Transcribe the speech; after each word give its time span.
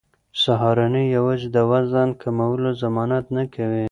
سهارنۍ 0.43 1.05
یوازې 1.15 1.47
د 1.55 1.57
وزن 1.71 2.09
کمولو 2.21 2.69
ضمانت 2.81 3.25
نه 3.37 3.43
کوي. 3.53 3.85